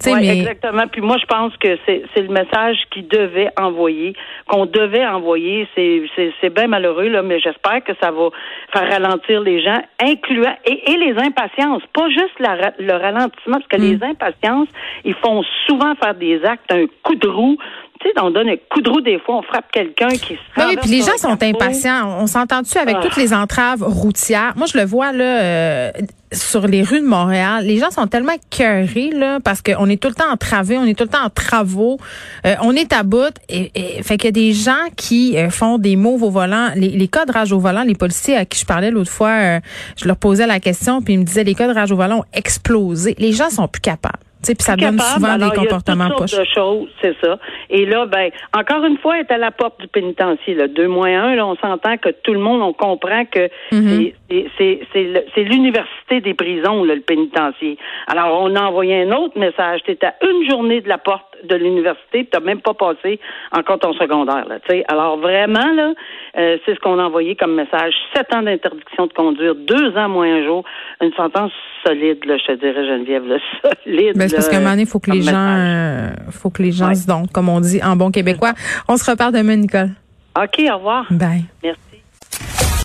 Oui, 0.07 0.21
mais... 0.21 0.39
exactement. 0.39 0.87
Puis 0.89 1.01
moi, 1.01 1.17
je 1.19 1.27
pense 1.27 1.57
que 1.57 1.79
c'est 1.87 2.21
le 2.21 2.29
message 2.29 2.77
qu'il 2.91 3.09
devait 3.09 3.51
envoyer, 3.59 4.15
qu'on 4.49 4.67
devait 4.67 5.07
envoyer. 5.07 5.69
C'est 5.75 6.51
bien 6.51 6.67
malheureux, 6.67 7.09
là, 7.09 7.23
mais 7.23 7.41
j'espère 7.41 7.83
que 7.85 7.93
ça 8.01 8.11
va 8.11 8.29
faire 8.73 8.91
ralentir 8.91 9.41
les 9.41 9.63
gens, 9.63 9.81
incluant 10.01 10.55
et, 10.65 10.93
et 10.93 10.97
les 10.97 11.17
impatiences, 11.19 11.83
pas 11.93 12.09
juste 12.09 12.39
la, 12.39 12.73
le 12.79 12.93
ralentissement, 12.93 13.59
parce 13.59 13.69
que 13.69 13.77
les 13.77 13.97
mm. 13.97 14.03
impatiences, 14.03 14.69
ils 15.05 15.15
font 15.15 15.43
souvent 15.67 15.95
faire 15.97 16.15
des 16.15 16.45
actes, 16.45 16.71
un 16.73 16.87
coup 17.03 17.15
de 17.15 17.29
roue 17.29 17.57
tu 18.01 18.09
sais, 18.09 18.15
on 18.21 18.31
donne 18.31 18.49
un 18.49 18.57
coup 18.71 18.81
de 18.81 18.91
roue 18.91 19.01
des 19.01 19.19
fois, 19.21 19.37
on 19.39 19.43
frappe 19.43 19.71
quelqu'un 19.71 20.09
qui 20.09 20.35
se 20.35 20.67
Oui, 20.67 20.77
puis 20.81 20.91
les 20.91 21.01
gens 21.01 21.17
sont 21.17 21.41
impatients. 21.43 22.19
On 22.21 22.27
s'entend-tu 22.27 22.77
avec 22.79 22.97
ah. 22.99 23.03
toutes 23.03 23.17
les 23.17 23.33
entraves 23.33 23.83
routières? 23.83 24.53
Moi, 24.57 24.67
je 24.67 24.77
le 24.77 24.85
vois 24.85 25.13
là 25.13 25.43
euh, 25.43 25.93
sur 26.33 26.67
les 26.67 26.83
rues 26.83 27.01
de 27.01 27.07
Montréal. 27.07 27.65
Les 27.65 27.79
gens 27.79 27.91
sont 27.91 28.09
tellement 28.09 28.35
cœurés 28.51 29.11
là 29.11 29.39
parce 29.39 29.63
qu'on 29.63 29.89
est 29.89 30.03
tout 30.03 30.09
le 30.09 30.15
temps 30.15 30.31
en 30.31 30.37
travaux, 30.37 30.75
on 30.75 30.87
est 30.87 30.99
tout 30.99 31.05
le 31.05 31.11
temps 31.11 31.25
en 31.25 31.31
travaux, 31.31 31.99
euh, 32.47 32.55
on 32.63 32.73
est 32.73 32.93
à 32.93 33.05
bout. 33.05 33.35
Et, 33.49 33.71
fait 34.03 34.17
qu'il 34.17 34.25
y 34.25 34.29
a 34.29 34.33
des 34.33 34.53
gens 34.53 34.89
qui 34.97 35.39
euh, 35.39 35.49
font 35.51 35.79
des 35.79 35.95
mots 35.95 36.19
au 36.21 36.31
volant. 36.31 36.71
Les, 36.75 36.89
les 36.89 37.09
cas 37.09 37.27
de 37.27 37.33
rage 37.33 37.53
au 37.53 37.61
volant, 37.61 37.85
les 37.85 37.95
policiers 37.95 38.37
à 38.37 38.45
qui 38.45 38.59
je 38.59 38.67
parlais 38.67 38.91
l'autre 38.91 39.11
fois, 39.11 39.61
je 39.97 40.07
leur 40.07 40.17
posais 40.17 40.47
la 40.47 40.59
question, 40.59 41.01
puis 41.01 41.15
ils 41.15 41.21
me 41.21 41.25
disaient 41.25 41.45
les 41.45 41.55
cas 41.55 41.69
de 41.69 41.75
rage 41.75 41.93
au 41.93 41.97
volant 41.97 42.19
ont 42.19 42.25
explosé. 42.33 43.15
Les 43.19 43.33
gens 43.33 43.51
sont 43.51 43.69
plus 43.69 43.83
capables. 43.83 44.24
Puis 44.53 44.65
ça 44.65 44.77
donne 44.77 44.99
souvent 44.99 45.37
des 45.37 45.51
comportements 45.51 46.11
poches. 46.11 46.37
de 46.37 46.45
choses, 46.45 46.89
c'est 47.01 47.17
ça. 47.23 47.39
Et 47.71 47.87
là, 47.87 48.07
ben, 48.07 48.31
encore 48.57 48.85
une 48.85 48.99
fois, 48.99 49.17
elle 49.17 49.27
est 49.27 49.33
à 49.33 49.39
la 49.39 49.51
porte 49.51 49.81
du 49.81 49.89
pénitencier. 49.89 50.55
Là. 50.55 50.69
Deux 50.69 50.89
moins 50.89 51.25
un, 51.25 51.35
là, 51.35 51.47
on 51.47 51.57
s'entend 51.57 51.97
que 51.97 52.11
tout 52.11 52.33
le 52.33 52.41
monde, 52.41 52.63
on 52.63 52.73
comprend 52.73 53.25
que 53.25 53.49
mm-hmm. 53.73 54.13
c'est 54.59 55.43
l'université 55.43 56.21
des 56.21 56.35
prisons, 56.35 56.85
là, 56.85 56.95
le 56.95 57.01
pénitencier. 57.01 57.79
Alors, 58.07 58.41
on 58.43 58.55
a 58.55 58.63
envoyé 58.63 59.03
un 59.03 59.13
autre 59.13 59.39
message. 59.39 59.81
Tu 59.85 59.97
à 60.05 60.15
une 60.23 60.51
journée 60.51 60.81
de 60.81 60.89
la 60.89 60.99
porte 60.99 61.34
de 61.47 61.57
l'université, 61.57 62.29
tu 62.31 62.39
n'as 62.39 62.45
même 62.45 62.61
pas 62.61 62.75
passé 62.75 63.21
encore 63.53 63.79
ton 63.79 63.93
secondaire. 63.95 64.47
Là, 64.49 64.59
Alors, 64.89 65.19
vraiment, 65.19 65.73
là, 65.73 65.93
euh, 66.37 66.59
c'est 66.65 66.75
ce 66.75 66.81
qu'on 66.81 66.99
a 66.99 67.05
envoyé 67.05 67.37
comme 67.37 67.55
message. 67.55 67.95
Sept 68.15 68.35
ans 68.35 68.43
d'interdiction 68.43 69.07
de 69.07 69.13
conduire, 69.13 69.55
deux 69.55 69.97
ans 69.97 70.09
moins 70.09 70.33
un 70.35 70.45
jour. 70.45 70.65
Une 71.01 71.13
sentence 71.13 71.53
solide, 71.87 72.25
là, 72.25 72.37
je 72.39 72.47
te 72.47 72.53
dirais, 72.53 72.87
Geneviève, 72.87 73.27
là, 73.27 73.37
solide. 73.85 74.17
Ben, 74.17 74.29
c'est 74.29 74.37
parce 74.37 74.49
qu'à 74.49 74.57
un 74.57 74.61
moment 74.61 74.71
donné, 74.71 74.83
il 74.83 74.89
faut 74.89 75.01
que 75.01 75.11
les 75.11 75.23
gens, 75.23 75.35
euh, 75.37 76.11
faut 76.31 76.51
que 76.51 76.63
les 76.63 76.73
gens 76.73 76.95
se 76.95 77.07
donnent, 77.07 77.29
comme 77.33 77.49
on 77.49 77.61
dit 77.61 77.81
en 77.83 77.97
bon 77.97 78.11
québécois. 78.11 78.53
On 78.89 78.97
se 78.97 79.11
repart 79.11 79.33
demain, 79.33 79.57
Nicole. 79.57 79.91
OK, 80.37 80.63
au 80.71 80.77
revoir. 80.77 81.07
Bye. 81.11 81.45
Merci. 81.63 81.94